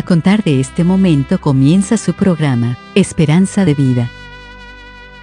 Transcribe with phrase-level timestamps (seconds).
[0.00, 4.08] A contar de este momento comienza su programa, Esperanza de Vida.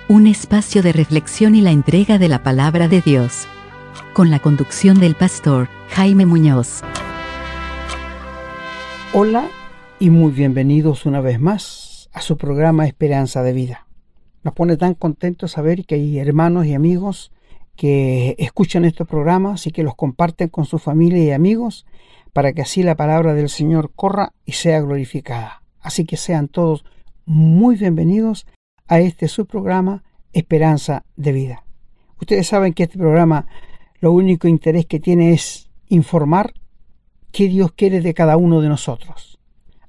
[0.08, 3.48] Un espacio de reflexión y la entrega de la palabra de Dios.
[4.14, 6.84] Con la conducción del pastor Jaime Muñoz.
[9.14, 9.50] Hola
[9.98, 13.88] y muy bienvenidos una vez más a su programa Esperanza de Vida.
[14.44, 17.32] Nos pone tan contentos saber que hay hermanos y amigos
[17.76, 21.88] que escuchan estos programas y que los comparten con su familia y amigos
[22.38, 25.64] para que así la palabra del Señor corra y sea glorificada.
[25.80, 26.86] Así que sean todos
[27.26, 28.46] muy bienvenidos
[28.88, 31.66] a este su programa Esperanza de Vida.
[32.22, 33.48] Ustedes saben que este programa
[34.02, 36.54] lo único interés que tiene es informar
[37.32, 39.40] qué Dios quiere de cada uno de nosotros,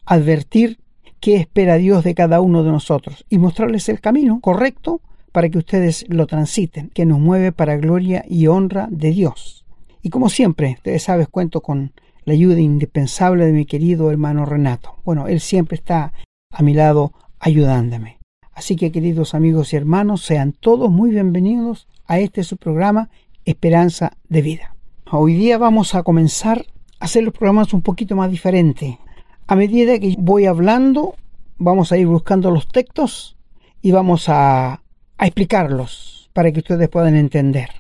[0.07, 0.79] advertir
[1.21, 5.03] qué espera Dios de cada uno de nosotros y mostrarles el camino correcto
[5.33, 9.67] para que ustedes lo transiten, que nos mueve para gloria y honra de Dios.
[10.01, 11.93] Y como siempre, ustedes saben, cuento con
[12.29, 14.97] la ayuda indispensable de mi querido hermano Renato.
[15.03, 16.13] Bueno, él siempre está
[16.51, 18.19] a mi lado ayudándome.
[18.53, 23.09] Así que queridos amigos y hermanos, sean todos muy bienvenidos a este su programa
[23.47, 24.75] Esperanza de Vida.
[25.11, 26.67] Hoy día vamos a comenzar
[27.01, 28.99] a hacer los programas un poquito más diferentes.
[29.47, 31.15] A medida que voy hablando,
[31.57, 33.39] vamos a ir buscando los textos
[33.81, 34.83] y vamos a,
[35.17, 37.71] a explicarlos para que ustedes puedan entender.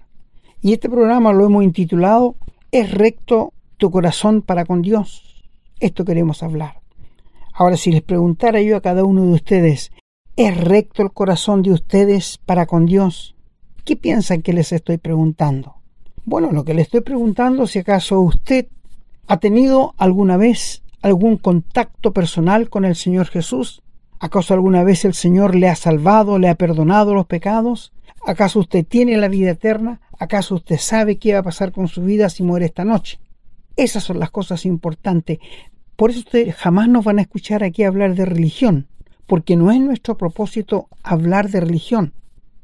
[0.62, 2.34] Y este programa lo hemos intitulado
[2.70, 5.45] Es recto tu corazón para con Dios.
[5.81, 6.81] Esto queremos hablar.
[7.55, 9.93] Ahora, si les preguntara yo a cada uno de ustedes,
[10.37, 13.37] ¿es recto el corazón de ustedes para con Dios?
[13.84, 15.77] ¿Qué piensan que les estoy preguntando?
[16.25, 18.67] Bueno, lo que le estoy preguntando si acaso usted
[19.29, 23.83] ha tenido alguna vez algún contacto personal con el Señor Jesús.
[24.19, 27.93] ¿Acaso alguna vez el Señor le ha salvado, le ha perdonado los pecados?
[28.27, 30.01] ¿Acaso usted tiene la vida eterna?
[30.19, 33.21] ¿Acaso usted sabe qué va a pasar con su vida si muere esta noche?
[33.79, 35.39] Esas son las cosas importantes.
[35.95, 38.89] Por eso ustedes jamás nos van a escuchar aquí hablar de religión,
[39.25, 42.12] porque no es nuestro propósito hablar de religión.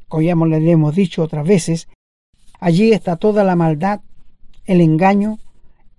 [0.09, 1.87] Como ya le hemos dicho otras veces,
[2.59, 4.01] allí está toda la maldad,
[4.65, 5.39] el engaño,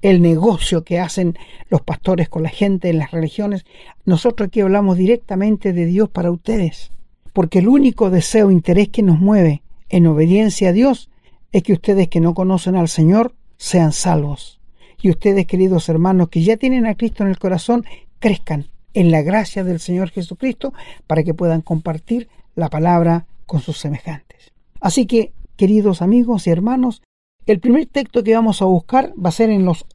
[0.01, 1.37] el negocio que hacen
[1.69, 3.65] los pastores con la gente en las religiones.
[4.03, 6.91] Nosotros aquí hablamos directamente de Dios para ustedes,
[7.31, 11.09] porque el único deseo e interés que nos mueve en obediencia a Dios
[11.53, 14.54] es que ustedes que no conocen al Señor sean salvos
[15.01, 17.85] y ustedes, queridos hermanos, que ya tienen a Cristo en el corazón,
[18.19, 20.73] crezcan en la gracia del Señor Jesucristo
[21.05, 24.53] para que puedan compartir la palabra con sus semejantes.
[24.79, 27.01] Así que, queridos amigos y hermanos,
[27.45, 29.85] el primer texto que vamos a buscar va a ser en, los,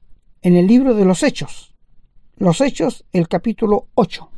[0.42, 1.74] en el libro de los Hechos.
[2.36, 4.30] Los Hechos, el capítulo 8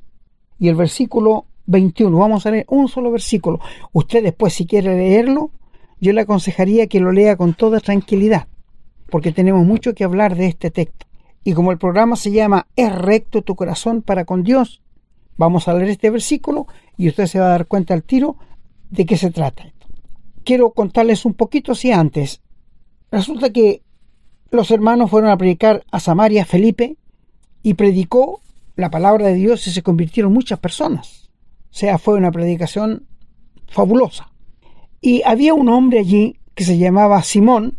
[0.59, 2.17] y el versículo 21.
[2.17, 3.61] Vamos a leer un solo versículo.
[3.93, 5.51] Usted después, si quiere leerlo,
[6.01, 8.49] yo le aconsejaría que lo lea con toda tranquilidad
[9.13, 11.05] porque tenemos mucho que hablar de este texto.
[11.45, 14.81] Y como el programa se llama Es recto tu corazón para con Dios,
[15.37, 18.39] vamos a leer este versículo y usted se va a dar cuenta al tiro
[18.89, 19.71] de qué se trata.
[20.45, 22.41] Quiero contarles un poquito si antes.
[23.11, 23.83] Resulta que
[24.51, 26.97] los hermanos fueron a predicar a Samaria Felipe
[27.63, 28.41] y predicó
[28.77, 31.29] la palabra de Dios y se convirtieron muchas personas.
[31.65, 33.07] O sea, fue una predicación
[33.69, 34.33] fabulosa.
[35.03, 37.77] Y había un hombre allí que se llamaba Simón,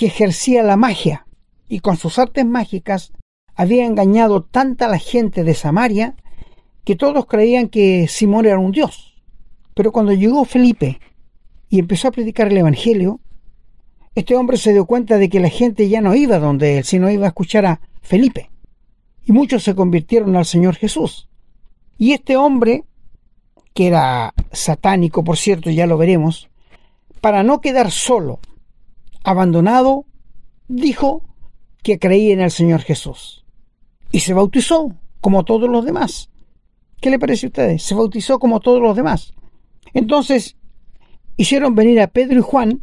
[0.00, 1.26] que ejercía la magia
[1.68, 3.12] y con sus artes mágicas
[3.54, 6.16] había engañado tanta la gente de Samaria
[6.84, 9.22] que todos creían que Simón era un dios.
[9.74, 11.00] Pero cuando llegó Felipe
[11.68, 13.20] y empezó a predicar el Evangelio,
[14.14, 17.10] este hombre se dio cuenta de que la gente ya no iba donde él, sino
[17.10, 18.50] iba a escuchar a Felipe.
[19.26, 21.28] Y muchos se convirtieron al Señor Jesús.
[21.98, 22.84] Y este hombre,
[23.74, 26.48] que era satánico, por cierto, ya lo veremos,
[27.20, 28.40] para no quedar solo
[29.24, 30.06] abandonado,
[30.68, 31.22] dijo
[31.82, 33.44] que creía en el Señor Jesús.
[34.12, 36.30] Y se bautizó como todos los demás.
[37.00, 37.82] ¿Qué le parece a ustedes?
[37.82, 39.34] Se bautizó como todos los demás.
[39.94, 40.56] Entonces,
[41.36, 42.82] hicieron venir a Pedro y Juan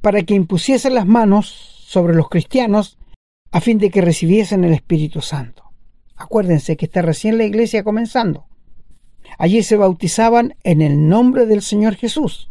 [0.00, 1.46] para que impusiesen las manos
[1.86, 2.98] sobre los cristianos
[3.50, 5.64] a fin de que recibiesen el Espíritu Santo.
[6.14, 8.46] Acuérdense que está recién la iglesia comenzando.
[9.38, 12.50] Allí se bautizaban en el nombre del Señor Jesús.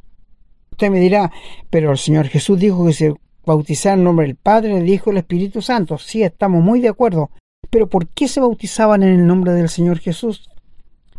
[0.78, 1.32] Usted me dirá,
[1.72, 5.14] pero el Señor Jesús dijo que se bautizara en nombre del Padre, del Hijo y
[5.14, 5.98] del Espíritu Santo.
[5.98, 7.32] Sí, estamos muy de acuerdo.
[7.72, 10.48] Pero ¿por qué se bautizaban en el nombre del Señor Jesús?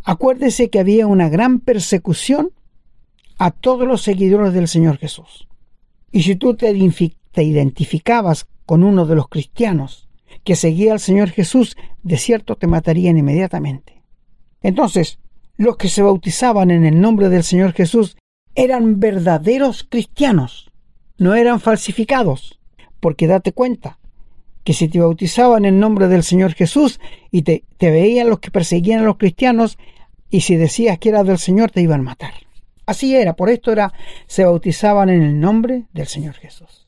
[0.05, 2.51] Acuérdese que había una gran persecución
[3.37, 5.49] a todos los seguidores del Señor Jesús.
[6.09, 6.73] Y si tú te,
[7.33, 10.07] te identificabas con uno de los cristianos
[10.45, 14.01] que seguía al Señor Jesús, de cierto te matarían inmediatamente.
[14.61, 15.19] Entonces,
[15.57, 18.15] los que se bautizaban en el nombre del Señor Jesús
[18.59, 20.69] eran verdaderos cristianos,
[21.17, 22.59] no eran falsificados,
[22.99, 23.99] porque date cuenta
[24.65, 26.99] que si te bautizaban en nombre del Señor Jesús
[27.31, 29.77] y te, te veían los que perseguían a los cristianos,
[30.29, 32.33] y si decías que eras del Señor te iban a matar.
[32.85, 33.93] Así era, por esto era,
[34.27, 36.85] se bautizaban en el nombre del Señor Jesús.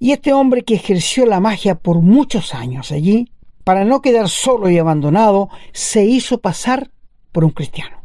[0.00, 3.30] Y este hombre que ejerció la magia por muchos años allí,
[3.62, 6.90] para no quedar solo y abandonado, se hizo pasar
[7.30, 8.02] por un cristiano.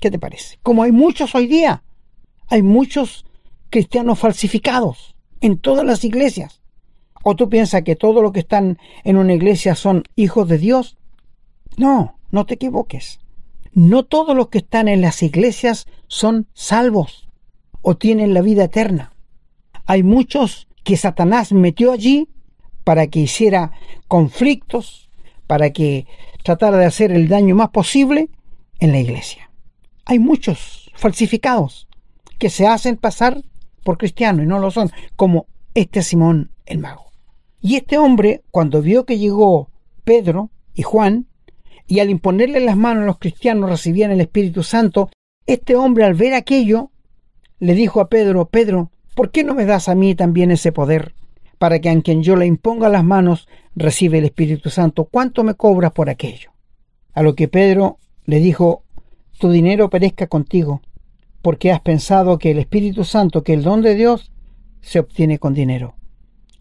[0.00, 0.58] ¿Qué te parece?
[0.62, 1.82] Como hay muchos hoy día,
[2.48, 3.24] hay muchos
[3.70, 6.62] cristianos falsificados en todas las iglesias.
[7.22, 10.96] ¿O tú piensas que todos los que están en una iglesia son hijos de Dios?
[11.76, 13.18] No, no te equivoques.
[13.72, 17.28] No todos los que están en las iglesias son salvos
[17.82, 19.12] o tienen la vida eterna.
[19.86, 22.28] Hay muchos que Satanás metió allí
[22.84, 23.72] para que hiciera
[24.06, 25.10] conflictos,
[25.46, 26.06] para que
[26.44, 28.30] tratara de hacer el daño más posible
[28.78, 29.50] en la iglesia.
[30.04, 31.85] Hay muchos falsificados
[32.38, 33.42] que se hacen pasar
[33.84, 37.06] por cristianos y no lo son, como este Simón el mago.
[37.60, 39.70] Y este hombre, cuando vio que llegó
[40.04, 41.26] Pedro y Juan,
[41.86, 45.10] y al imponerle las manos a los cristianos recibían el Espíritu Santo,
[45.46, 46.90] este hombre al ver aquello
[47.58, 51.14] le dijo a Pedro, Pedro, ¿por qué no me das a mí también ese poder?
[51.58, 55.04] Para que a quien yo le imponga las manos reciba el Espíritu Santo.
[55.04, 56.50] ¿Cuánto me cobras por aquello?
[57.14, 58.82] A lo que Pedro le dijo,
[59.38, 60.82] tu dinero perezca contigo,
[61.42, 64.32] porque has pensado que el Espíritu Santo, que el don de Dios,
[64.80, 65.94] se obtiene con dinero.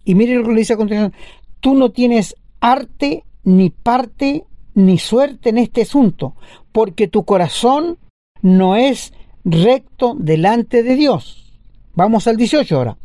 [0.04, 1.14] Y mire lo que le dice a continuación,
[1.60, 6.36] tú no tienes arte ni parte ni suerte en este asunto,
[6.72, 7.98] porque tu corazón
[8.42, 9.14] no es
[9.44, 11.54] recto delante de Dios.
[11.94, 12.98] Vamos al 18 ahora.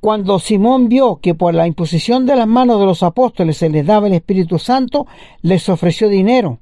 [0.00, 3.84] Cuando Simón vio que por la imposición de las manos de los apóstoles se les
[3.84, 5.06] daba el Espíritu Santo,
[5.42, 6.60] les ofreció dinero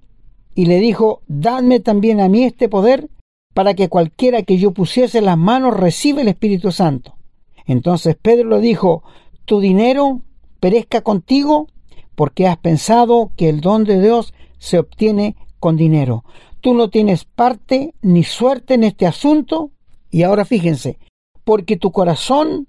[0.55, 3.09] y le dijo, dadme también a mí este poder
[3.57, 7.17] para que cualquiera que yo pusiese las manos reciba el Espíritu Santo.
[7.65, 9.03] Entonces Pedro le dijo,
[9.47, 10.21] tu dinero
[10.61, 11.67] perezca contigo
[12.15, 16.23] porque has pensado que el don de Dios se obtiene con dinero.
[16.61, 19.71] Tú no tienes parte ni suerte en este asunto.
[20.11, 20.99] Y ahora fíjense,
[21.43, 22.69] porque tu corazón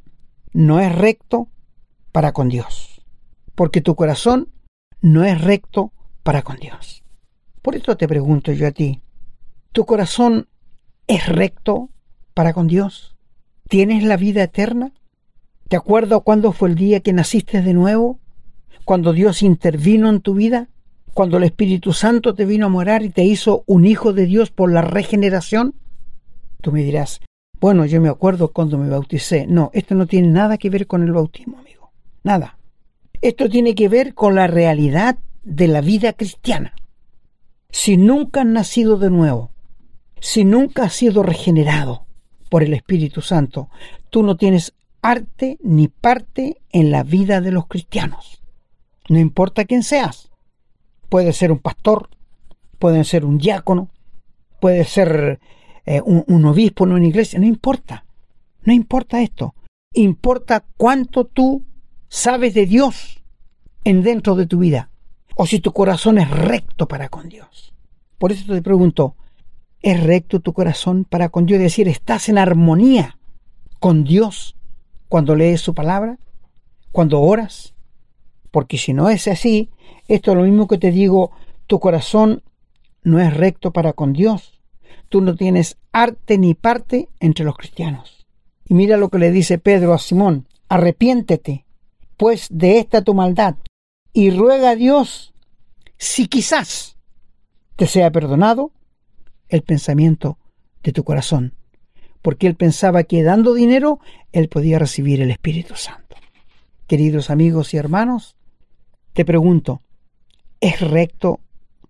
[0.53, 1.49] no es recto
[2.13, 3.01] para con Dios.
[3.55, 4.53] Porque tu corazón
[5.01, 5.91] no es recto
[6.23, 7.03] para con Dios.
[7.61, 9.01] Por esto te pregunto yo a ti,
[9.73, 10.47] ¿tu corazón
[11.07, 11.89] es recto
[12.33, 13.15] para con Dios?
[13.67, 14.93] ¿Tienes la vida eterna?
[15.67, 18.19] ¿Te acuerdas cuándo fue el día que naciste de nuevo?
[18.85, 20.69] ¿Cuando Dios intervino en tu vida?
[21.17, 24.51] cuando el Espíritu Santo te vino a morar y te hizo un hijo de Dios
[24.51, 25.73] por la regeneración?
[26.61, 27.21] Tú me dirás,
[27.59, 29.47] bueno, yo me acuerdo cuando me bauticé.
[29.47, 31.91] No, esto no tiene nada que ver con el bautismo, amigo.
[32.23, 32.59] Nada.
[33.19, 36.75] Esto tiene que ver con la realidad de la vida cristiana.
[37.71, 39.49] Si nunca has nacido de nuevo,
[40.19, 42.05] si nunca has sido regenerado
[42.49, 43.69] por el Espíritu Santo,
[44.09, 48.41] tú no tienes arte ni parte en la vida de los cristianos.
[49.09, 50.31] No importa quién seas.
[51.09, 52.09] Puede ser un pastor,
[52.79, 53.89] puede ser un diácono,
[54.59, 55.39] puede ser
[55.85, 58.05] eh, un, obispo en una iglesia, no importa.
[58.63, 59.55] No importa esto.
[59.93, 61.63] Importa cuánto tú
[62.09, 63.23] sabes de Dios
[63.85, 64.89] en dentro de tu vida.
[65.35, 67.73] O si tu corazón es recto para con Dios.
[68.17, 69.15] Por eso te pregunto,
[69.81, 71.57] ¿es recto tu corazón para con Dios?
[71.57, 73.17] Es decir, ¿estás en armonía
[73.79, 74.55] con Dios
[75.07, 76.19] cuando lees su palabra?
[76.91, 77.73] ¿Cuando oras?
[78.51, 79.69] Porque si no es así,
[80.07, 81.31] esto es lo mismo que te digo,
[81.67, 82.43] tu corazón
[83.03, 84.59] no es recto para con Dios.
[85.09, 88.25] Tú no tienes arte ni parte entre los cristianos.
[88.65, 91.65] Y mira lo que le dice Pedro a Simón, arrepiéntete,
[92.17, 93.55] pues de esta tu maldad,
[94.11, 95.33] y ruega a Dios
[95.97, 96.97] si quizás
[97.75, 98.71] te sea perdonado
[99.49, 100.37] el pensamiento
[100.83, 101.53] de tu corazón,
[102.21, 103.99] porque él pensaba que dando dinero
[104.31, 106.15] él podía recibir el Espíritu Santo.
[106.87, 108.35] Queridos amigos y hermanos,
[109.13, 109.81] te pregunto,
[110.59, 111.39] ¿Es recto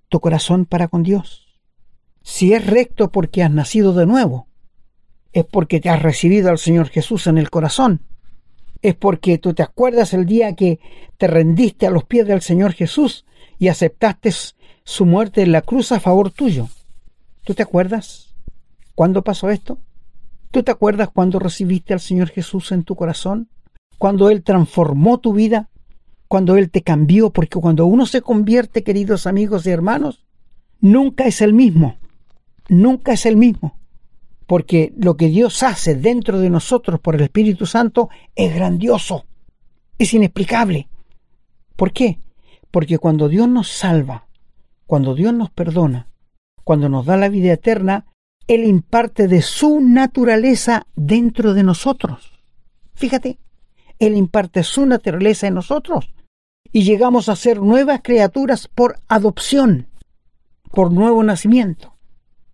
[0.10, 1.48] tu corazón para con Dios?
[2.22, 4.48] Si es recto porque has nacido de nuevo,
[5.32, 8.02] es porque te has recibido al Señor Jesús en el corazón,
[8.82, 10.80] es porque tú te acuerdas el día que
[11.18, 13.26] te rendiste a los pies del Señor Jesús
[13.58, 14.32] y aceptaste
[14.84, 16.68] su muerte en la cruz a favor tuyo.
[17.48, 18.36] ¿Tú te acuerdas
[18.94, 19.78] cuándo pasó esto?
[20.52, 23.48] ¿Tú te acuerdas cuando recibiste al Señor Jesús en tu corazón?
[23.98, 25.70] Cuando Él transformó tu vida
[26.28, 30.26] cuando Él te cambió, porque cuando uno se convierte, queridos amigos y hermanos,
[30.82, 31.96] nunca es el mismo,
[32.68, 33.80] nunca es el mismo,
[34.46, 39.26] porque lo que Dios hace dentro de nosotros por el Espíritu Santo es grandioso,
[39.98, 40.90] es inexplicable.
[41.78, 42.20] ¿Por qué?
[42.72, 44.28] Porque cuando Dios nos salva,
[44.86, 46.10] cuando Dios nos perdona,
[46.68, 48.08] cuando nos da la vida eterna,
[48.46, 52.34] Él imparte de su naturaleza dentro de nosotros.
[52.94, 53.40] Fíjate,
[54.00, 56.14] Él imparte su naturaleza en nosotros.
[56.74, 59.88] y llegamos a ser nuevas criaturas por adopción,
[60.70, 61.96] por nuevo nacimiento.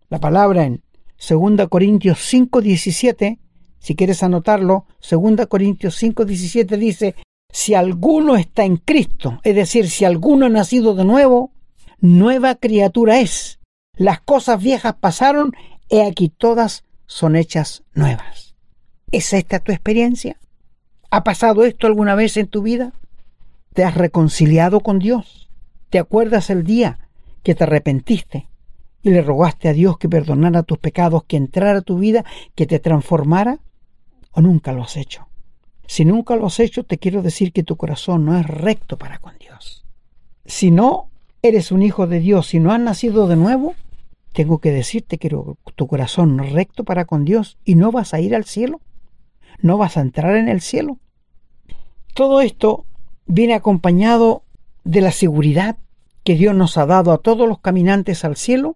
[0.10, 0.84] La palabra en
[1.18, 3.40] 2 Corintios 5:17,
[3.80, 7.16] si quieres anotarlo, 2 Corintios 5:17 dice,
[7.52, 11.52] si alguno está en Cristo, es decir, si alguno ha nacido de nuevo,
[12.00, 13.60] nueva criatura es.
[13.96, 15.52] Las cosas viejas pasaron,
[15.88, 18.56] he aquí todas son hechas nuevas.
[19.12, 20.38] ¿Es esta tu experiencia?
[21.12, 22.94] ¿Ha pasado esto alguna vez en tu vida?
[23.74, 25.52] ¿Te has reconciliado con Dios?
[25.92, 27.08] ¿Te acuerdas el día
[27.44, 28.48] que te arrepentiste
[29.04, 32.66] y le rogaste a Dios que perdonara tus pecados, que entrara a tu vida, que
[32.66, 33.60] te transformara?
[34.32, 35.28] ¿O nunca lo has hecho?
[35.86, 39.20] Si nunca lo has hecho, te quiero decir que tu corazón no es recto para
[39.20, 39.86] con Dios.
[40.46, 41.12] Si no
[41.44, 43.76] eres un hijo de Dios, si no has nacido de nuevo,
[44.34, 48.36] tengo que decirte que tu corazón recto para con Dios y no vas a ir
[48.36, 48.82] al cielo.
[49.62, 50.98] No vas a entrar en el cielo.
[52.14, 52.86] Todo esto
[53.26, 54.44] viene acompañado
[54.84, 55.78] de la seguridad
[56.24, 58.76] que Dios nos ha dado a todos los caminantes al cielo,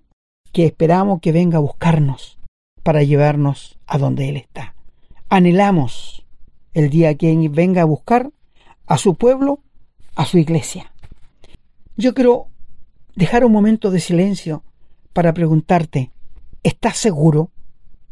[0.53, 2.39] que esperamos que venga a buscarnos
[2.83, 4.75] para llevarnos a donde Él está.
[5.29, 6.25] Anhelamos
[6.73, 8.31] el día que venga a buscar
[8.85, 9.59] a su pueblo,
[10.15, 10.93] a su iglesia.
[11.95, 12.47] Yo quiero
[13.15, 14.63] dejar un momento de silencio
[15.17, 16.11] para preguntarte,
[16.61, 17.49] ¿estás seguro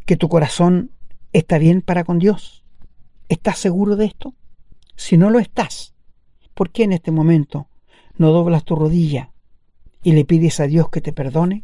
[0.08, 0.90] que tu corazón
[1.34, 2.64] está bien para con Dios?
[3.30, 4.34] ¿Estás seguro de esto?
[4.96, 5.94] Si no lo estás,
[6.56, 7.68] ¿por qué en este momento
[8.18, 9.30] no doblas tu rodilla
[10.02, 11.64] y le pides a Dios que te perdone?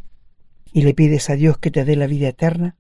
[0.74, 2.76] ¿Y le pides a Dios que te dé la vida eterna?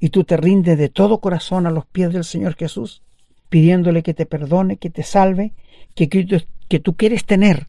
[0.00, 3.04] ¿Y tú te rindes de todo corazón a los pies del Señor Jesús,
[3.48, 5.52] pidiéndole que te perdone, que te salve,
[5.94, 7.68] que, que tú quieres tener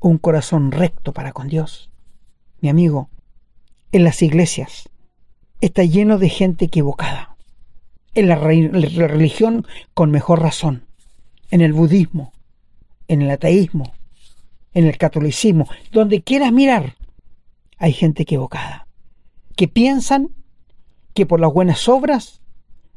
[0.00, 1.88] un corazón recto para con Dios?
[2.60, 3.08] Mi amigo,
[3.94, 4.88] en las iglesias
[5.60, 7.36] está lleno de gente equivocada.
[8.14, 10.84] En la religión con mejor razón.
[11.52, 12.32] En el budismo,
[13.06, 13.94] en el ateísmo,
[14.72, 16.96] en el catolicismo, donde quieras mirar,
[17.78, 18.88] hay gente equivocada,
[19.54, 20.30] que piensan
[21.14, 22.40] que por las buenas obras,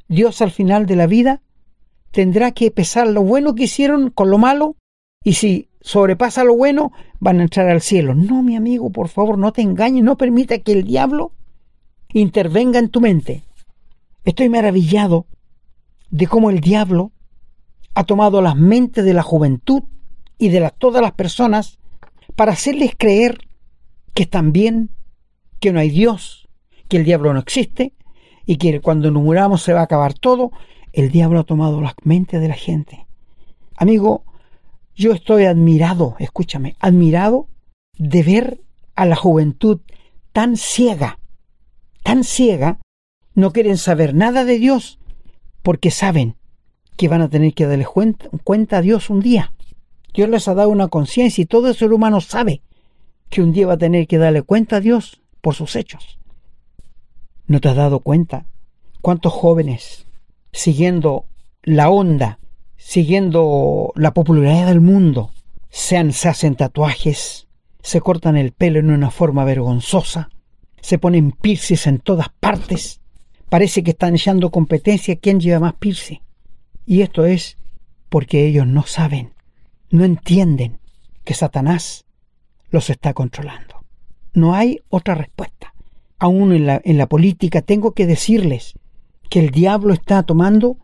[0.08, 1.44] Dios al final de la vida
[2.10, 4.76] tendrá que pesar lo bueno que hicieron con lo malo,
[5.24, 6.92] y si sobrepasa lo bueno,
[7.22, 8.14] van a entrar al cielo.
[8.14, 11.32] No, mi amigo, por favor, no te engañes, no permita que el diablo
[12.12, 13.44] intervenga en tu mente.
[14.26, 15.28] Estoy maravillado
[16.10, 17.14] de cómo el diablo
[17.94, 19.84] ha tomado las mentes de la juventud
[20.38, 21.80] y de todas las personas
[22.36, 23.38] para hacerles creer
[24.14, 24.90] que están bien,
[25.62, 26.50] que no hay Dios,
[26.90, 27.94] que el diablo no existe
[28.46, 30.52] y que cuando nos muramos se va a acabar todo.
[30.92, 33.08] El diablo ha tomado las mentes de la gente.
[33.78, 34.26] Amigo,
[34.98, 37.48] yo estoy admirado, escúchame, admirado
[37.98, 38.62] de ver
[38.96, 39.82] a la juventud
[40.34, 41.20] tan ciega,
[42.04, 42.80] tan ciega,
[43.36, 45.00] no quieren saber nada de Dios
[45.62, 46.36] porque saben
[46.96, 49.54] que van a tener que darle cuenta, a Dios un día.
[50.16, 52.64] Dios les ha dado una conciencia y todo el ser humano sabe
[53.30, 56.18] que un día va a tener que darle cuenta a Dios por sus hechos.
[57.46, 58.48] ¿No te has dado cuenta
[59.02, 60.08] cuántos jóvenes,
[60.52, 61.26] siguiendo
[61.62, 62.40] la onda,
[62.78, 65.32] siguiendo la popularidad del mundo,
[65.70, 67.48] sean, se hacen tatuajes,
[67.82, 70.30] se cortan el pelo en una forma vergonzosa,
[70.82, 73.02] se ponen piercings en todas partes,
[73.50, 76.22] parece que están echando competencia quién lleva más piercing.
[76.86, 77.58] Y esto es
[78.10, 79.34] porque ellos no saben,
[79.90, 80.80] no entienden
[81.26, 82.06] que Satanás
[82.70, 83.84] los está controlando.
[84.34, 85.74] No hay otra respuesta.
[86.20, 88.74] Aún en la política tengo que decirles
[89.30, 90.78] que el diablo está tomando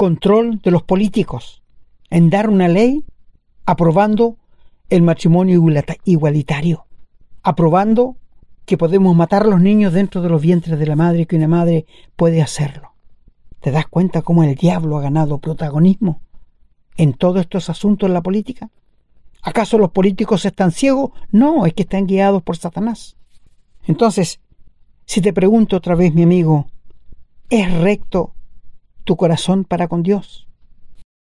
[0.00, 1.62] control de los políticos
[2.08, 3.04] en dar una ley
[3.66, 4.38] aprobando
[4.88, 5.62] el matrimonio
[6.04, 6.86] igualitario,
[7.42, 8.16] aprobando
[8.64, 11.48] que podemos matar a los niños dentro de los vientres de la madre, que una
[11.48, 11.84] madre
[12.16, 12.94] puede hacerlo.
[13.60, 16.22] ¿Te das cuenta cómo el diablo ha ganado protagonismo
[16.96, 18.70] en todos estos asuntos en la política?
[19.42, 21.10] ¿Acaso los políticos están ciegos?
[21.30, 23.18] No, es que están guiados por Satanás.
[23.86, 24.40] Entonces,
[25.04, 26.70] si te pregunto otra vez, mi amigo,
[27.50, 28.32] ¿es recto
[29.10, 30.46] tu corazón para con Dios?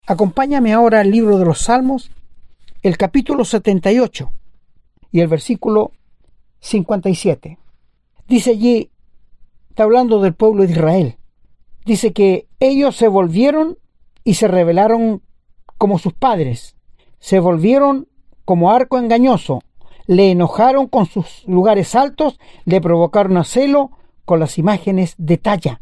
[0.04, 2.10] Acompáñame ahora al libro de los Salmos,
[2.82, 4.32] el capítulo 78
[5.12, 5.92] y el versículo
[6.58, 7.56] 57.
[8.26, 8.90] Dice allí,
[9.68, 11.18] está hablando del pueblo de Israel,
[11.86, 13.78] dice que ellos se volvieron
[14.24, 15.22] y se rebelaron
[15.76, 16.74] como sus padres,
[17.20, 18.08] se volvieron
[18.44, 19.62] como arco engañoso,
[20.08, 23.92] le enojaron con sus lugares altos, le provocaron a celo
[24.24, 25.80] con las imágenes de talla.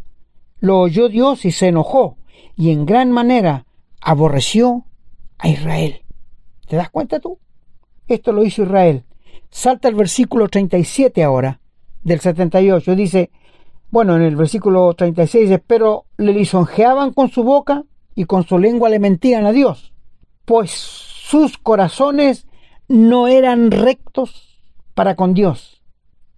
[0.61, 2.17] Lo oyó Dios y se enojó,
[2.57, 3.67] y en gran manera
[4.01, 4.85] aborreció
[5.39, 6.03] a Israel.
[6.67, 7.39] ¿Te das cuenta tú?
[8.09, 9.05] Esto lo hizo Israel.
[9.51, 11.61] Salta el versículo 37 ahora,
[12.03, 12.95] del 78.
[12.95, 13.31] Dice,
[13.91, 17.85] bueno, en el versículo 36 dice, pero le lisonjeaban con su boca
[18.15, 19.93] y con su lengua le mentían a Dios,
[20.45, 22.47] pues sus corazones
[22.89, 24.61] no eran rectos
[24.95, 25.83] para con Dios,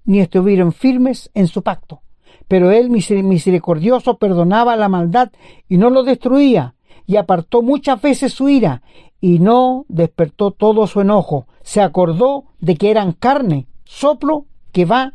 [0.05, 2.03] ni estuvieron firmes en su pacto.
[2.49, 5.31] Pero él misericordioso perdonaba la maldad
[5.69, 6.75] y no lo destruía,
[7.07, 8.83] y apartó muchas veces su ira,
[9.21, 11.47] y no despertó todo su enojo.
[11.63, 15.15] Se acordó de que eran carne, soplo que va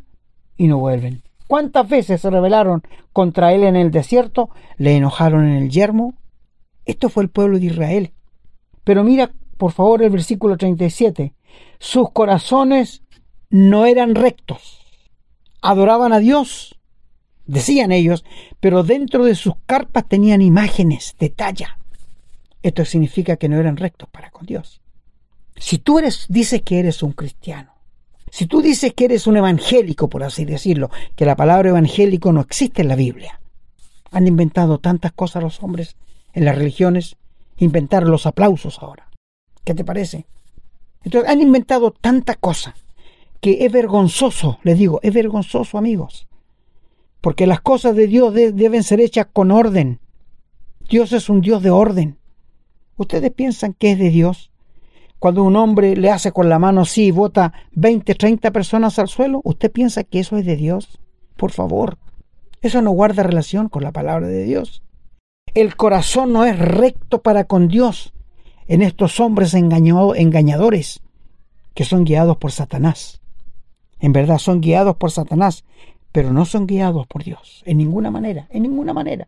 [0.57, 1.23] y no vuelven.
[1.47, 4.49] ¿Cuántas veces se rebelaron contra él en el desierto?
[4.77, 6.15] ¿Le enojaron en el yermo?
[6.85, 8.13] Esto fue el pueblo de Israel.
[8.83, 11.33] Pero mira, por favor, el versículo 37.
[11.79, 13.03] Sus corazones
[13.49, 14.79] no eran rectos.
[15.61, 16.75] Adoraban a Dios,
[17.45, 18.23] decían ellos,
[18.59, 21.77] pero dentro de sus carpas tenían imágenes de talla.
[22.61, 24.81] Esto significa que no eran rectos para con Dios.
[25.55, 27.73] Si tú eres, dices que eres un cristiano,
[28.31, 32.41] si tú dices que eres un evangélico, por así decirlo, que la palabra evangélico no
[32.41, 33.39] existe en la Biblia,
[34.11, 35.97] han inventado tantas cosas los hombres
[36.33, 37.15] en las religiones,
[37.57, 39.07] inventar los aplausos ahora.
[39.63, 40.25] ¿Qué te parece?
[41.03, 42.75] Entonces han inventado tanta cosa
[43.39, 46.27] que es vergonzoso, les digo, es vergonzoso amigos,
[47.23, 50.01] porque las cosas de Dios deben ser hechas con orden.
[50.89, 52.17] Dios es un Dios de orden.
[52.97, 54.51] ¿Ustedes piensan que es de Dios?
[55.19, 59.07] Cuando un hombre le hace con la mano así y bota 20, 30 personas al
[59.07, 60.99] suelo, ¿usted piensa que eso es de Dios?
[61.37, 61.97] Por favor,
[62.61, 64.83] eso no guarda relación con la palabra de Dios.
[65.53, 68.13] El corazón no es recto para con Dios
[68.67, 70.99] en estos hombres engañadores
[71.73, 73.21] que son guiados por Satanás.
[74.01, 75.63] En verdad son guiados por Satanás,
[76.13, 79.27] pero no son guiados por Dios, en ninguna manera, en ninguna manera.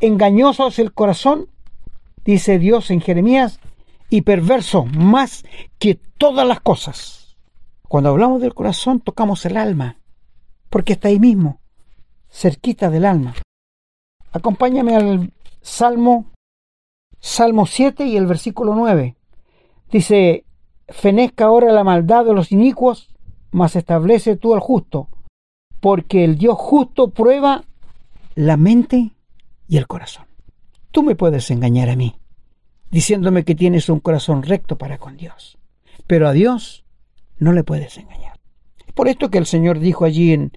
[0.00, 1.48] Engañoso es el corazón
[2.24, 3.60] dice Dios en Jeremías,
[4.10, 5.44] y perverso más
[5.78, 7.36] que todas las cosas.
[7.88, 9.98] Cuando hablamos del corazón tocamos el alma,
[10.70, 11.60] porque está ahí mismo,
[12.30, 13.34] cerquita del alma.
[14.32, 16.26] Acompáñame al Salmo,
[17.20, 19.16] Salmo 7 y el versículo 9.
[19.90, 20.44] Dice,
[20.88, 23.14] fenezca ahora la maldad de los inicuos,
[23.52, 25.08] mas establece tú al justo,
[25.84, 27.62] porque el Dios justo prueba
[28.34, 29.10] la mente
[29.68, 30.24] y el corazón.
[30.90, 32.14] Tú me puedes engañar a mí,
[32.90, 35.58] diciéndome que tienes un corazón recto para con Dios,
[36.06, 36.86] pero a Dios
[37.36, 38.40] no le puedes engañar.
[38.94, 40.52] Por esto que el Señor dijo allí en,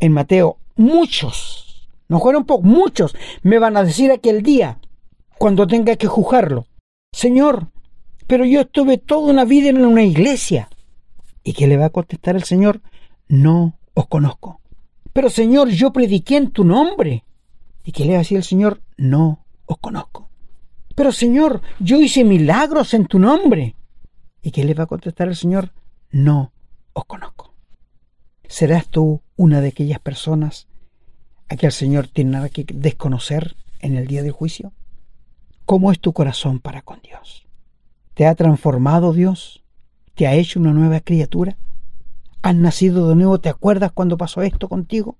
[0.00, 4.80] en Mateo, muchos, no fueron pocos, muchos me van a decir aquel día,
[5.38, 6.66] cuando tenga que juzgarlo,
[7.10, 7.68] Señor,
[8.26, 10.68] pero yo estuve toda una vida en una iglesia.
[11.42, 12.82] ¿Y qué le va a contestar el Señor?
[13.28, 14.60] No os conozco.
[15.12, 17.24] Pero Señor, yo prediqué en tu nombre.
[17.84, 18.80] ¿Y qué le va a decir el Señor?
[18.96, 20.28] No os conozco.
[20.94, 23.74] Pero Señor, yo hice milagros en tu nombre.
[24.42, 25.72] ¿Y qué le va a contestar el Señor?
[26.10, 26.52] No
[26.92, 27.54] os conozco.
[28.46, 30.68] ¿Serás tú una de aquellas personas
[31.48, 34.72] a que el Señor tiene nada que desconocer en el día del juicio?
[35.64, 37.46] ¿Cómo es tu corazón para con Dios?
[38.14, 39.64] ¿Te ha transformado Dios?
[40.14, 41.56] ¿Te ha hecho una nueva criatura?
[42.42, 43.40] ¿Has nacido de nuevo?
[43.40, 45.16] ¿Te acuerdas cuando pasó esto contigo?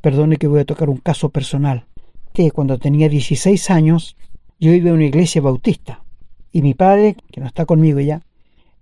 [0.00, 1.86] Perdone que voy a tocar un caso personal
[2.32, 4.16] que cuando tenía 16 años
[4.58, 6.02] yo iba a una iglesia bautista
[6.52, 8.22] y mi padre, que no está conmigo ya,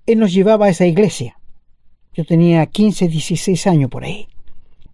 [0.07, 1.39] él nos llevaba a esa iglesia.
[2.15, 4.27] Yo tenía 15, 16 años por ahí.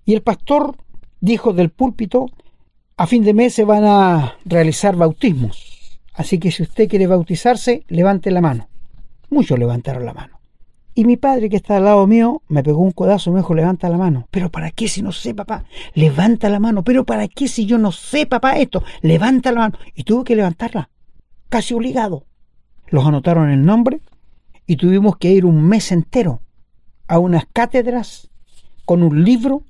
[0.05, 0.77] Y el pastor
[1.20, 2.27] dijo del púlpito,
[2.97, 6.01] a fin de mes se van a realizar bautismos.
[6.12, 8.68] Así que si usted quiere bautizarse, levante la mano.
[9.31, 10.34] Muchos levantaron la mano.
[10.94, 13.88] Y mi padre, que está al lado mío, me pegó un codazo, me dijo, levanta
[13.88, 14.28] la mano.
[14.30, 15.64] ¿Pero para qué si no sé, papá?
[15.94, 16.85] Levanta la mano.
[16.85, 18.85] ¿Pero para qué si yo no sé, papá, esto?
[19.02, 19.78] Levanta la mano.
[19.94, 20.90] Y tuve que levantarla,
[21.48, 22.26] casi obligado.
[22.88, 24.00] Los anotaron el nombre
[24.66, 26.42] y tuvimos que ir un mes entero
[27.09, 28.30] a unas cátedras
[28.85, 29.64] con un libro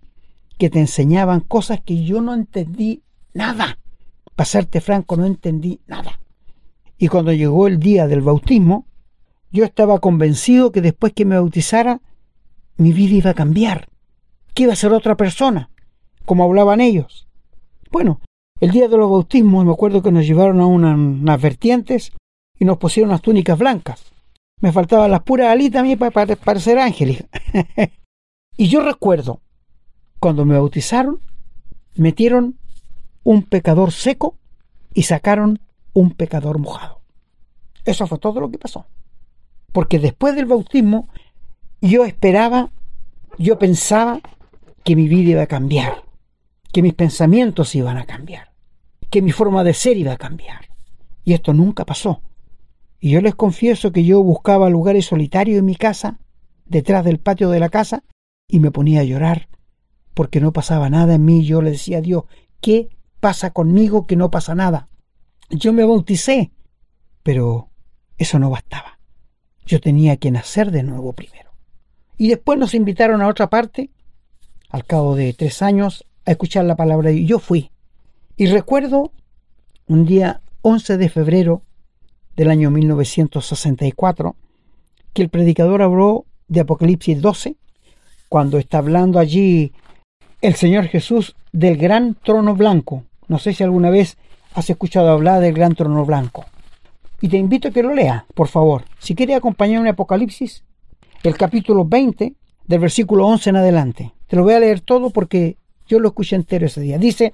[0.59, 3.79] que te enseñaban cosas que yo no entendí nada.
[4.37, 6.21] Para serte franco, no entendí nada.
[6.99, 8.87] Y cuando llegó el día del bautismo,
[9.55, 12.01] yo estaba convencido que después que me bautizara,
[12.77, 13.89] mi vida iba a cambiar,
[14.53, 15.71] que iba a ser otra persona,
[16.25, 17.29] como hablaban ellos.
[17.93, 18.21] Bueno,
[18.59, 22.11] el día de los bautismos me acuerdo que nos llevaron a unas vertientes
[22.59, 24.03] y nos pusieron unas túnicas blancas.
[24.61, 27.25] Me faltaban las puras alitas a mí para parecer ángeles.
[28.57, 29.41] y yo recuerdo,
[30.19, 31.21] cuando me bautizaron,
[31.95, 32.59] metieron
[33.23, 34.37] un pecador seco
[34.93, 35.61] y sacaron
[35.93, 37.03] un pecador mojado.
[37.85, 38.85] Eso fue todo lo que pasó
[39.75, 41.09] porque después del bautismo
[41.81, 42.71] yo esperaba,
[43.39, 44.21] yo pensaba
[44.85, 46.05] que mi vida iba a cambiar,
[46.73, 48.53] que mis pensamientos iban a cambiar,
[49.11, 50.69] que mi forma de ser iba a cambiar.
[51.25, 52.23] Y esto nunca pasó.
[53.01, 56.21] Y yo les confieso que yo buscaba lugares solitarios en mi casa,
[56.67, 58.05] detrás del patio de la casa,
[58.47, 59.49] y me ponía a llorar,
[60.15, 61.45] porque no pasaba nada en mí.
[61.45, 62.27] Yo le decía a Dios,
[62.61, 64.89] ¿qué pasa conmigo que no pasa nada?
[65.51, 66.53] Yo me bauticé,
[67.25, 67.71] pero
[68.19, 68.94] eso no bastaba.
[69.67, 71.51] Yo tenía que nacer de nuevo primero.
[72.17, 73.91] Y después nos invitaron a otra parte,
[74.71, 77.71] al cabo de tres años, a escuchar la palabra y yo fui.
[78.37, 79.13] Y recuerdo
[79.87, 81.63] un día 11 de febrero
[82.37, 84.37] del año 1964
[85.13, 87.57] que el predicador habló de Apocalipsis 12
[88.29, 89.73] cuando está hablando allí
[90.41, 93.05] el Señor Jesús del gran trono blanco.
[93.29, 94.17] No sé si alguna vez
[94.55, 96.45] has escuchado hablar del gran trono blanco.
[97.25, 98.85] Y te invito a que lo leas, por favor.
[98.99, 100.63] Si quieres acompañarme en Apocalipsis,
[101.23, 102.35] el capítulo 20,
[102.67, 104.13] del versículo 11 en adelante.
[104.27, 105.57] Te lo voy a leer todo porque
[105.89, 106.99] yo lo escuché entero ese día.
[106.99, 107.33] Dice,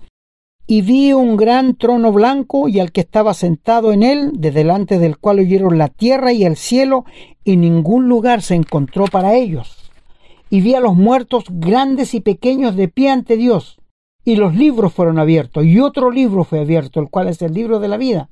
[0.64, 5.00] y vi un gran trono blanco y al que estaba sentado en él, de delante
[5.00, 7.04] del cual oyeron la tierra y el cielo,
[7.42, 9.90] y ningún lugar se encontró para ellos
[10.50, 13.80] y vi a los muertos grandes y pequeños de pie ante Dios.
[14.24, 17.80] Y los libros fueron abiertos, y otro libro fue abierto, el cual es el libro
[17.80, 18.30] de la vida.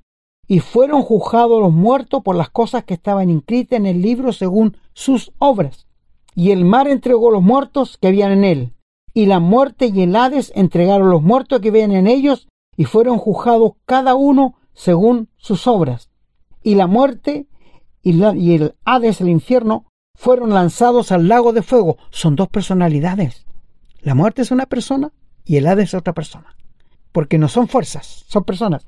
[0.48, 4.76] Y fueron juzgados los muertos por las cosas que estaban inscritas en el libro según
[4.94, 5.87] sus obras.
[6.34, 8.74] Y el mar entregó los muertos que habían en él.
[9.12, 13.18] Y la muerte y el Hades entregaron los muertos que habían en ellos, y fueron
[13.18, 16.11] juzgados cada uno según sus obras.
[16.62, 17.48] Y la muerte
[18.02, 21.98] y, el Hades, el infierno, fueron lanzados al lago de fuego.
[22.11, 23.44] Son dos personalidades.
[24.00, 25.12] La muerte es una persona
[25.44, 26.56] y el Hades es otra persona.
[27.12, 28.87] Porque no son fuerzas, son personas.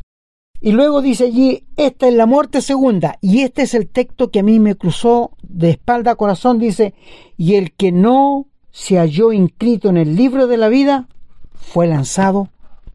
[0.60, 3.18] Y luego dice allí, esta es la muerte segunda.
[3.20, 6.58] Y este es el texto que a mí me cruzó de espalda a corazón.
[6.58, 6.94] Dice,
[7.36, 11.08] y el que no se halló inscrito en el libro de la vida
[11.54, 12.50] fue lanzado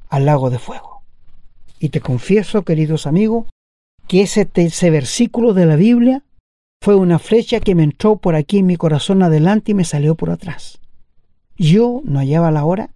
[0.10, 1.02] al lago de fuego.
[1.80, 3.48] Y te confieso, queridos amigos,
[4.08, 6.24] que ese, ese versículo de la Biblia
[6.82, 10.16] fue una flecha que me entró por aquí en mi corazón adelante y me salió
[10.16, 10.80] por atrás.
[11.58, 12.92] Yo no hallaba la hora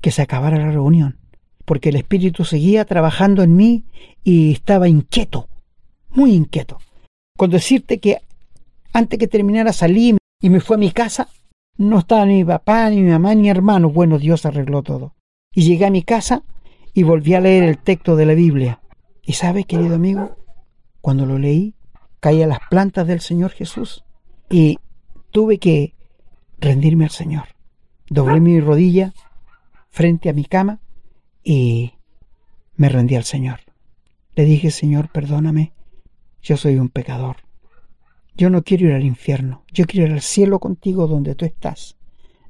[0.00, 1.18] que se acabara la reunión,
[1.64, 3.84] porque el Espíritu seguía trabajando en mí
[4.24, 5.48] y estaba inquieto,
[6.10, 6.78] muy inquieto.
[7.36, 8.18] Con decirte que
[8.92, 11.28] antes que terminara salí y me fue a mi casa,
[11.76, 13.90] no estaba ni mi papá, ni mi mamá, ni hermano.
[13.90, 15.14] Bueno, Dios arregló todo.
[15.54, 16.42] Y llegué a mi casa
[16.94, 18.80] y volví a leer el texto de la Biblia.
[19.22, 20.36] Y sabes, querido amigo,
[21.00, 21.74] cuando lo leí,
[22.20, 24.04] caí a las plantas del Señor Jesús
[24.50, 24.78] y
[25.30, 25.94] tuve que
[26.58, 27.44] rendirme al Señor.
[28.08, 29.14] Doblé mi rodilla
[29.90, 30.81] frente a mi cama
[31.42, 31.92] y
[32.76, 33.60] me rendí al Señor.
[34.34, 35.72] Le dije, Señor, perdóname,
[36.42, 37.36] yo soy un pecador.
[38.34, 41.96] Yo no quiero ir al infierno, yo quiero ir al cielo contigo donde tú estás.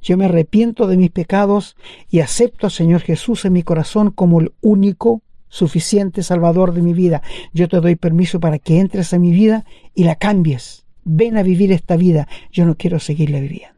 [0.01, 1.77] Yo me arrepiento de mis pecados
[2.11, 7.23] y acepto Señor Jesús en mi corazón como el único suficiente Salvador de mi vida.
[7.53, 10.87] Yo te doy permiso para que entres a mi vida y la cambies.
[11.05, 12.27] Ven a vivir esta vida.
[12.51, 13.77] Yo no quiero seguirla viviendo.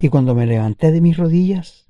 [0.00, 1.88] Y cuando me levanté de mis rodillas,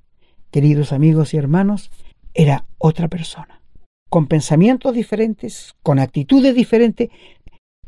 [0.51, 1.91] queridos amigos y hermanos,
[2.39, 3.61] era otra persona.
[4.09, 7.11] Con pensamientos diferentes, con actitudes diferentes.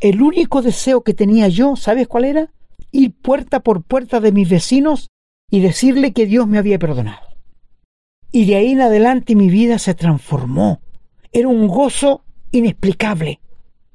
[0.01, 2.53] El único deseo que tenía yo, ¿sabes cuál era?
[2.91, 5.09] Ir puerta por puerta de mis vecinos
[5.51, 7.29] y decirle que Dios me había perdonado.
[8.33, 10.81] Y de ahí en adelante mi vida se transformó
[11.31, 13.39] era un gozo inexplicable.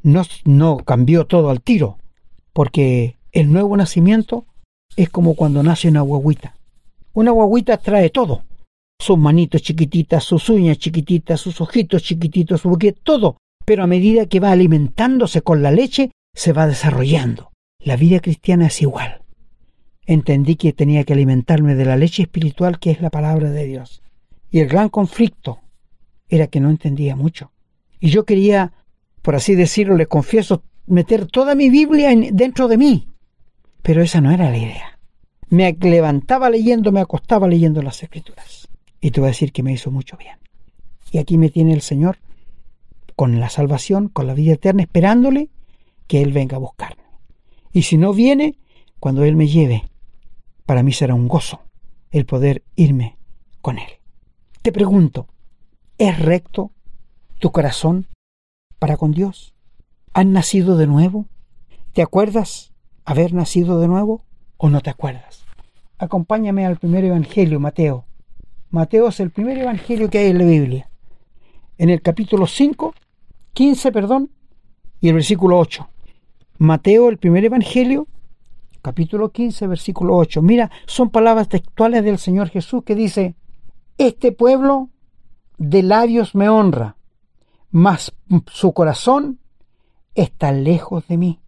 [0.04, 1.98] No, no cambió todo al tiro,
[2.54, 4.46] porque el nuevo nacimiento
[4.96, 6.56] es como cuando nace una guaguita.
[7.12, 8.44] Una guaguita trae todo.
[9.00, 13.38] Sus manitos chiquititas, sus uñas chiquititas, sus ojitos chiquititos, su boquete, todo.
[13.66, 17.52] Pero a medida que va alimentándose con la leche, se va desarrollando.
[17.80, 19.22] La vida cristiana es igual.
[20.06, 24.04] Entendí que tenía que alimentarme de la leche espiritual que es la palabra de Dios.
[24.52, 25.60] Y el gran conflicto
[26.30, 27.52] era que no entendía mucho.
[28.00, 28.74] Y yo quería,
[29.22, 33.10] por así decirlo, le confieso, meter toda mi Biblia dentro de mí.
[33.82, 35.00] Pero esa no era la idea.
[35.50, 38.65] Me levantaba leyendo, me acostaba leyendo las escrituras.
[39.06, 40.40] Y te voy a decir que me hizo mucho bien.
[41.12, 42.18] Y aquí me tiene el Señor
[43.16, 45.52] con la salvación, con la vida eterna, esperándole
[46.08, 47.04] que Él venga a buscarme.
[47.72, 48.58] Y si no viene,
[49.00, 49.84] cuando Él me lleve,
[50.66, 51.62] para mí será un gozo
[52.10, 53.20] el poder irme
[53.62, 53.90] con Él.
[54.64, 55.28] Te pregunto,
[56.00, 56.72] ¿Es recto
[57.38, 58.08] tu corazón
[58.80, 59.54] para con Dios?
[60.14, 61.28] ¿Has nacido de nuevo?
[61.94, 64.26] ¿Te acuerdas haber nacido de nuevo
[64.58, 65.46] o no te acuerdas?
[66.00, 68.08] Acompáñame al primer evangelio, Mateo.
[68.70, 70.90] Mateo es el primer evangelio que hay en la Biblia.
[71.78, 72.94] En el capítulo 5,
[73.54, 74.32] 15, perdón,
[75.00, 75.88] y el versículo 8.
[76.58, 78.08] Mateo, el primer evangelio,
[78.82, 80.42] capítulo 15, versículo 8.
[80.42, 83.36] Mira, son palabras textuales del Señor Jesús que dice,
[83.98, 84.90] este pueblo
[85.58, 86.98] de labios me honra,
[87.72, 88.14] mas
[88.48, 89.40] su corazón
[90.16, 91.40] está lejos de mí.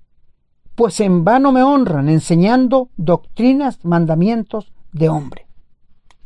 [0.75, 5.46] Pues en vano me honran enseñando doctrinas, mandamientos de hombre.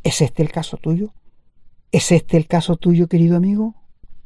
[0.02, 1.14] ¿Es este el caso tuyo?
[1.92, 3.74] ¿Es este el caso tuyo, querido amigo?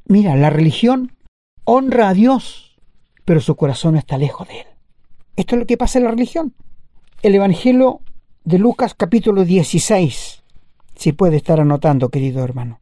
[0.06, 1.16] Mira, la religión
[1.64, 2.78] honra a Dios,
[3.24, 4.66] pero su corazón está lejos de Él.
[5.36, 6.54] Esto es lo que pasa en la religión.
[7.22, 8.00] El Evangelio
[8.44, 10.42] de Lucas capítulo 16,
[10.94, 12.80] si puede estar anotando, querido hermano.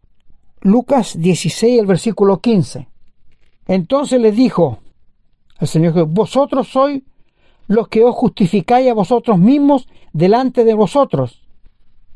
[0.61, 2.89] Lucas 16, el versículo 15.
[3.67, 4.79] Entonces les dijo
[5.59, 7.03] al Señor, vosotros sois
[7.67, 11.44] los que os justificáis a vosotros mismos delante de vosotros.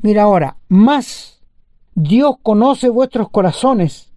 [0.01, 1.41] Mira ahora, más
[1.93, 4.13] Dios conoce vuestros corazones,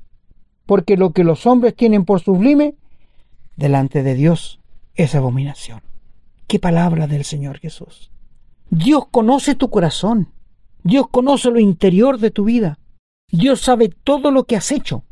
[0.65, 2.77] porque lo que los hombres tienen por sublime,
[3.57, 4.61] delante de Dios
[4.95, 5.83] es abominación.
[6.47, 8.13] Qué palabra del Señor Jesús.
[8.71, 10.29] Dios conoce tu corazón.
[10.85, 12.79] Dios conoce lo interior de tu vida.
[13.31, 15.05] Dios sabe todo lo que has hecho.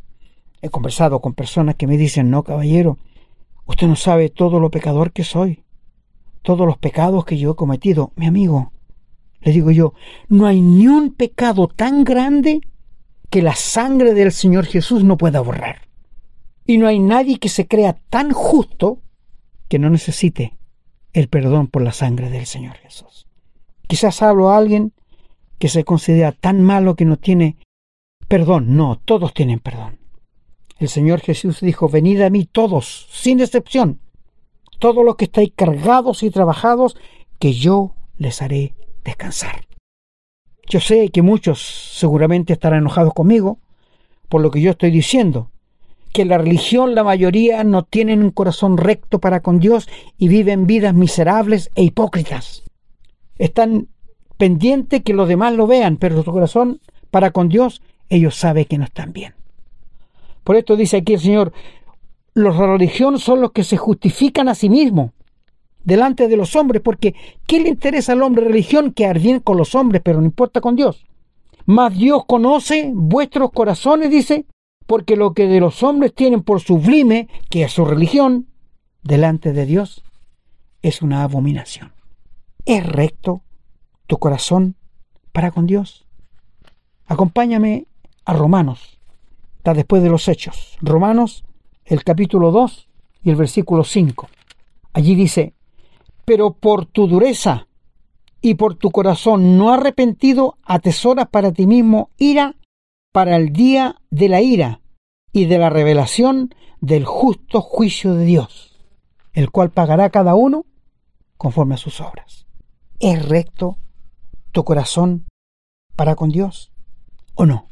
[0.63, 2.99] He conversado con personas que me dicen, no, caballero,
[3.67, 5.65] usted no sabe todo lo pecador que soy,
[6.43, 8.13] todos los pecados que yo he cometido.
[8.17, 8.73] Mi amigo,
[9.43, 9.95] le digo yo,
[10.29, 12.61] no hay ni un pecado tan grande
[13.31, 15.89] que la sangre del Señor Jesús no pueda borrar.
[16.67, 18.99] Y no hay nadie que se crea tan justo
[19.69, 20.59] que no necesite
[21.13, 23.27] el perdón por la sangre del Señor Jesús.
[23.87, 24.93] Quizás hablo a alguien
[25.59, 27.57] que se considera tan malo que no tiene
[28.29, 28.77] perdón.
[28.77, 29.99] No, todos tienen perdón.
[30.79, 34.01] El Señor Jesús dijo, venid a mí todos, sin excepción,
[34.79, 36.97] todos los que estáis cargados y trabajados,
[37.39, 38.75] que yo les haré
[39.05, 39.67] descansar.
[40.69, 41.61] Yo sé que muchos
[41.95, 43.59] seguramente estarán enojados conmigo
[44.29, 45.51] por lo que yo estoy diciendo,
[46.13, 50.67] que la religión, la mayoría, no tienen un corazón recto para con Dios y viven
[50.67, 52.63] vidas miserables e hipócritas.
[53.39, 53.89] Están
[54.39, 58.79] pendientes que los demás lo vean, pero su corazón para con Dios, ellos saben que
[58.79, 59.35] no están bien.
[60.45, 61.53] Por esto dice aquí el Señor,
[62.35, 65.11] los religiosos son los que se justifican a sí mismos
[65.85, 67.15] delante de los hombres, porque
[67.47, 70.77] ¿qué le interesa al hombre religión que bien con los hombres, pero no importa con
[70.77, 71.07] Dios?
[71.67, 74.47] Mas Dios conoce vuestros corazones, dice,
[74.87, 78.49] porque lo que de los hombres tienen por sublime, que es su religión,
[79.03, 80.03] delante de Dios,
[80.83, 81.93] es una abominación.
[82.65, 83.43] ¿Es recto
[84.07, 84.77] tu corazón
[85.33, 86.07] para con Dios?
[87.07, 87.87] Acompáñame
[88.25, 88.99] a Romanos,
[89.57, 90.77] está después de los Hechos.
[90.81, 91.45] Romanos,
[91.85, 92.89] el capítulo 2
[93.25, 94.29] y el versículo 5.
[94.93, 95.55] Allí dice,
[96.31, 97.67] pero por tu dureza
[98.41, 102.55] y por tu corazón no arrepentido atesoras para ti mismo ira
[103.13, 104.81] para el día de la ira
[105.33, 108.79] y de la revelación del justo juicio de Dios,
[109.33, 110.67] el cual pagará cada uno
[111.37, 112.47] conforme a sus obras.
[113.01, 113.79] ¿Es recto
[114.53, 115.27] tu corazón
[115.97, 116.71] para con Dios
[117.35, 117.67] o no?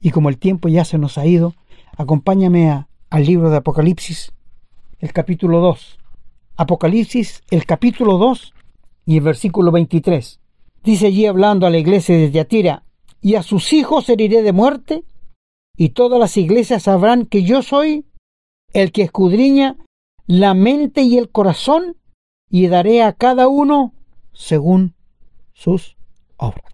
[0.00, 1.56] Y como el tiempo ya se nos ha ido,
[1.96, 4.32] acompáñame al libro de Apocalipsis,
[5.00, 5.98] el capítulo 2.
[6.56, 8.52] Apocalipsis, el capítulo 2
[9.06, 10.40] y el versículo 23.
[10.84, 12.84] Dice allí hablando a la iglesia de Yatira,
[13.20, 15.04] y a sus hijos heriré de muerte,
[15.76, 18.04] y todas las iglesias sabrán que yo soy
[18.72, 19.76] el que escudriña
[20.26, 21.96] la mente y el corazón,
[22.50, 23.94] y daré a cada uno
[24.32, 24.94] según
[25.54, 25.96] sus
[26.36, 26.72] obras.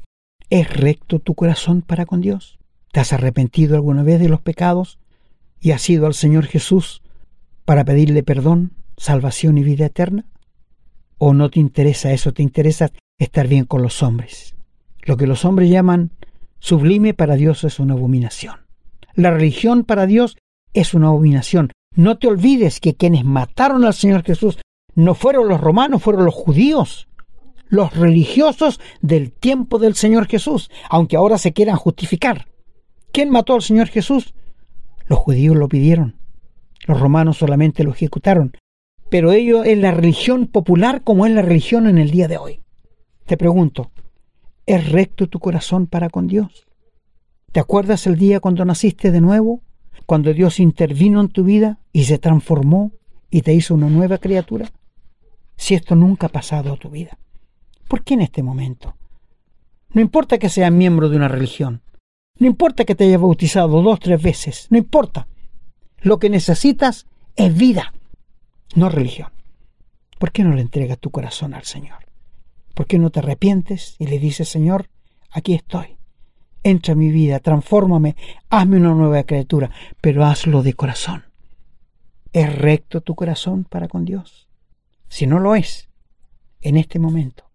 [0.50, 2.58] ¿Es recto tu corazón para con Dios?
[2.90, 4.98] ¿Te has arrepentido alguna vez de los pecados
[5.60, 7.02] y has ido al Señor Jesús
[7.64, 10.26] para pedirle perdón, salvación y vida eterna?
[11.16, 12.32] ¿O no te interesa eso?
[12.32, 14.54] ¿Te interesa estar bien con los hombres?
[15.02, 16.10] Lo que los hombres llaman
[16.58, 18.66] sublime para Dios es una abominación.
[19.14, 20.36] La religión para Dios
[20.74, 21.72] es una abominación.
[21.96, 24.58] No te olvides que quienes mataron al Señor Jesús
[24.94, 27.08] no fueron los romanos, fueron los judíos
[27.68, 32.46] los religiosos del tiempo del Señor Jesús, aunque ahora se quieran justificar.
[33.12, 34.34] ¿Quién mató al Señor Jesús?
[35.06, 36.16] Los judíos lo pidieron,
[36.86, 38.52] los romanos solamente lo ejecutaron,
[39.10, 42.60] pero ello es la religión popular como es la religión en el día de hoy.
[43.26, 43.90] Te pregunto,
[44.66, 46.66] ¿es recto tu corazón para con Dios?
[47.52, 49.62] ¿Te acuerdas el día cuando naciste de nuevo?
[50.06, 52.92] Cuando Dios intervino en tu vida y se transformó
[53.30, 54.70] y te hizo una nueva criatura?
[55.56, 57.18] Si esto nunca ha pasado a tu vida.
[57.88, 58.94] ¿Por qué en este momento?
[59.92, 61.82] No importa que seas miembro de una religión.
[62.38, 64.66] No importa que te hayas bautizado dos, tres veces.
[64.70, 65.26] No importa.
[66.00, 67.92] Lo que necesitas es vida,
[68.74, 69.30] no religión.
[70.18, 72.06] ¿Por qué no le entregas tu corazón al Señor?
[72.74, 74.88] ¿Por qué no te arrepientes y le dices, Señor,
[75.30, 75.96] aquí estoy?
[76.62, 78.16] Entra en mi vida, transfórmame,
[78.50, 81.24] hazme una nueva criatura, pero hazlo de corazón.
[82.32, 84.48] ¿Es recto tu corazón para con Dios?
[85.08, 85.88] Si no lo es,
[86.60, 87.48] en este momento,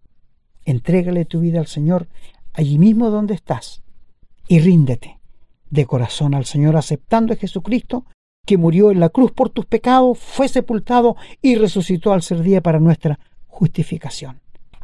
[0.64, 2.08] Entrégale tu vida al Señor
[2.52, 3.82] allí mismo donde estás
[4.48, 5.20] y ríndete
[5.70, 8.06] de corazón al Señor aceptando a Jesucristo
[8.44, 12.60] que murió en la cruz por tus pecados, fue sepultado y resucitó al ser día
[12.60, 14.40] para nuestra justificación.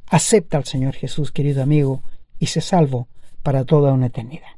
[0.08, 2.02] Acepta al Señor Jesús, querido amigo,
[2.38, 3.08] y se salvo
[3.42, 4.48] para toda una eternidad.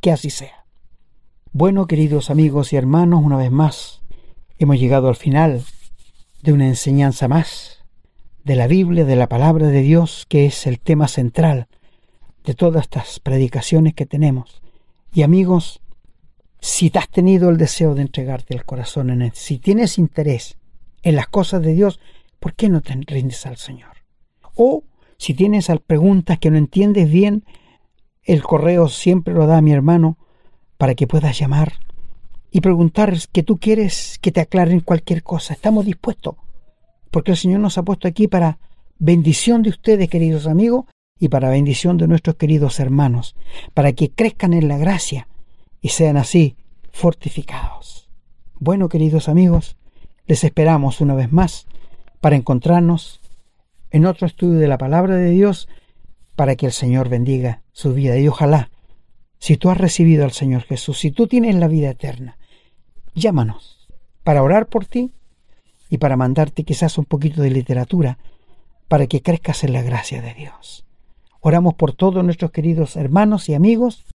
[0.00, 0.64] Que así sea.
[1.52, 4.02] Bueno, queridos amigos y hermanos, una vez más
[4.58, 5.62] hemos llegado al final
[6.42, 7.84] de una enseñanza más
[8.44, 11.66] de la Biblia, de la palabra de Dios, que es el tema central
[12.44, 14.62] de todas estas predicaciones que tenemos.
[15.12, 15.80] Y amigos,
[16.64, 20.56] si te has tenido el deseo de entregarte el corazón en él, si tienes interés
[21.02, 22.00] en las cosas de Dios,
[22.40, 23.98] ¿por qué no te rindes al Señor?
[24.54, 24.82] O
[25.18, 27.44] si tienes preguntas que no entiendes bien,
[28.22, 30.16] el correo siempre lo da a mi hermano
[30.78, 31.74] para que puedas llamar
[32.50, 35.52] y preguntar que tú quieres que te aclaren cualquier cosa.
[35.52, 36.36] Estamos dispuestos,
[37.10, 38.58] porque el Señor nos ha puesto aquí para
[38.98, 40.86] bendición de ustedes, queridos amigos,
[41.20, 43.36] y para bendición de nuestros queridos hermanos,
[43.74, 45.28] para que crezcan en la gracia
[45.84, 46.56] y sean así
[46.92, 48.08] fortificados.
[48.54, 49.76] Bueno, queridos amigos,
[50.26, 51.66] les esperamos una vez más
[52.22, 53.20] para encontrarnos
[53.90, 55.68] en otro estudio de la palabra de Dios
[56.36, 58.16] para que el Señor bendiga su vida.
[58.16, 58.70] Y ojalá,
[59.38, 62.38] si tú has recibido al Señor Jesús, si tú tienes la vida eterna,
[63.14, 63.86] llámanos
[64.22, 65.12] para orar por ti
[65.90, 68.16] y para mandarte quizás un poquito de literatura
[68.88, 70.86] para que crezcas en la gracia de Dios.
[71.42, 74.06] Oramos por todos nuestros queridos hermanos y amigos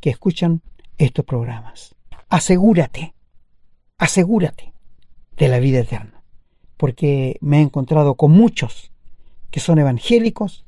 [0.00, 0.62] que escuchan
[0.98, 1.94] estos programas.
[2.28, 3.14] Asegúrate,
[3.96, 4.74] asegúrate
[5.36, 6.22] de la vida eterna,
[6.76, 8.90] porque me he encontrado con muchos
[9.50, 10.66] que son evangélicos,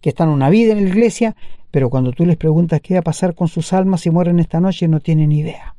[0.00, 1.36] que están una vida en la iglesia,
[1.70, 4.60] pero cuando tú les preguntas qué va a pasar con sus almas si mueren esta
[4.60, 5.74] noche, no tienen idea.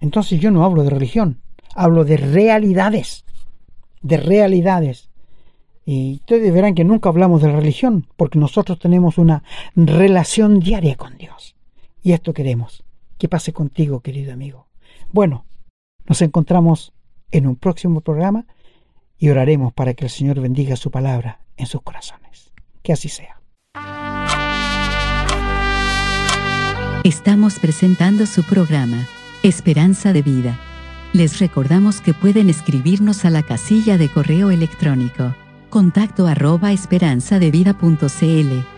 [0.00, 1.40] Entonces yo no hablo de religión,
[1.74, 3.24] hablo de realidades,
[4.00, 5.10] de realidades.
[5.84, 9.42] Y ustedes verán que nunca hablamos de religión, porque nosotros tenemos una
[9.74, 11.56] relación diaria con Dios.
[12.02, 12.84] Y esto queremos.
[13.18, 14.68] Que pase contigo, querido amigo.
[15.12, 15.44] Bueno,
[16.06, 16.92] nos encontramos
[17.30, 18.46] en un próximo programa
[19.18, 22.52] y oraremos para que el Señor bendiga su palabra en sus corazones.
[22.82, 23.40] Que así sea.
[27.04, 29.06] Estamos presentando su programa,
[29.42, 30.58] Esperanza de Vida.
[31.12, 35.34] Les recordamos que pueden escribirnos a la casilla de correo electrónico,
[35.70, 38.77] contacto arroba esperanzadevida.cl.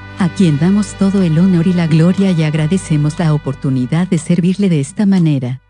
[0.21, 4.69] a quien damos todo el honor y la gloria y agradecemos la oportunidad de servirle
[4.69, 5.63] de esta manera.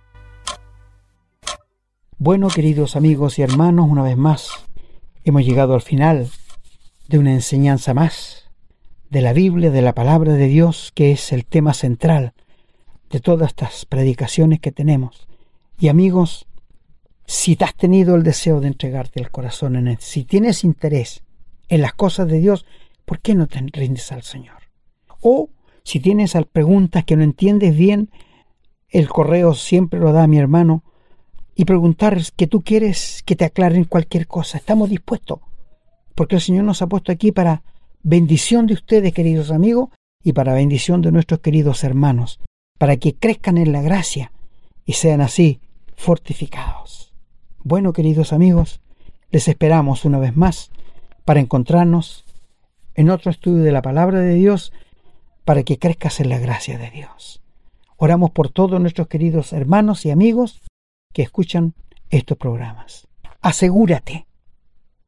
[2.18, 4.50] Bueno, queridos amigos y hermanos, una vez más
[5.24, 6.28] hemos llegado al final
[7.08, 8.50] de una enseñanza más
[9.10, 12.34] de la Biblia, de la palabra de Dios, que es el tema central
[13.10, 15.30] de todas estas predicaciones que tenemos.
[15.80, 16.46] Y amigos,
[17.26, 21.24] si has tenido el deseo de entregarte el corazón en él, si tienes interés
[21.70, 22.66] en las cosas de Dios,
[23.12, 24.69] ¿por qué no te rindes al Señor?
[25.19, 25.50] O
[25.84, 28.10] si tienes preguntas que no entiendes bien,
[28.88, 30.86] el correo siempre lo da mi hermano
[31.54, 34.58] y preguntar que tú quieres que te aclaren cualquier cosa.
[34.58, 35.39] Estamos dispuestos,
[36.15, 37.63] porque el Señor nos ha puesto aquí para
[38.02, 39.89] bendición de ustedes, queridos amigos,
[40.24, 42.39] y para bendición de nuestros queridos hermanos,
[42.78, 44.32] para que crezcan en la gracia
[44.86, 45.60] y sean así
[45.97, 47.13] fortificados.
[47.62, 48.80] Bueno, queridos amigos,
[49.32, 50.71] les esperamos una vez más
[51.26, 52.24] para encontrarnos
[52.96, 54.74] en otro estudio de la palabra de Dios
[55.46, 57.42] para que crezcas en la gracia de Dios.
[57.98, 60.62] Oramos por todos nuestros queridos hermanos y amigos
[61.14, 61.74] que escuchan
[62.10, 63.08] estos programas.
[63.42, 64.28] Asegúrate,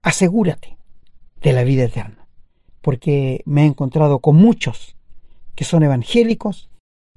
[0.02, 0.78] asegúrate
[1.42, 2.28] de la vida eterna,
[2.82, 4.96] porque me he encontrado con muchos
[5.56, 6.70] que son evangélicos,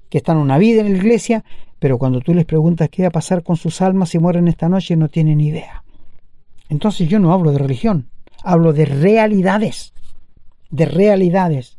[0.09, 1.43] que están una vida en la iglesia,
[1.79, 4.69] pero cuando tú les preguntas qué va a pasar con sus almas si mueren esta
[4.69, 5.83] noche, no tienen idea.
[6.69, 8.09] Entonces yo no hablo de religión,
[8.43, 9.93] hablo de realidades,
[10.69, 11.77] de realidades.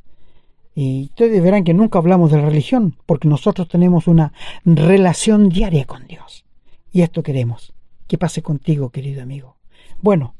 [0.74, 4.32] Y ustedes verán que nunca hablamos de religión, porque nosotros tenemos una
[4.64, 6.44] relación diaria con Dios.
[6.92, 7.72] Y esto queremos.
[8.06, 9.56] Que pase contigo, querido amigo.
[10.00, 10.34] Bueno,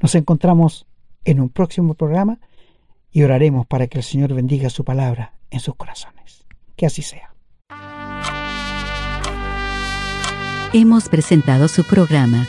[0.00, 0.86] nos encontramos
[1.24, 2.38] en un próximo programa
[3.10, 6.44] y oraremos para que el Señor bendiga su palabra en sus corazones.
[6.76, 7.34] Que así sea.
[10.72, 12.46] Hemos presentado su programa,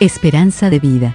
[0.00, 1.14] Esperanza de Vida,